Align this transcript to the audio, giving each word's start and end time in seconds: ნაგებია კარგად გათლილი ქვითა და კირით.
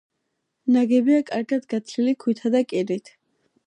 ნაგებია 0.77 1.21
კარგად 1.29 1.69
გათლილი 1.77 2.19
ქვითა 2.25 2.57
და 2.57 2.67
კირით. 2.75 3.19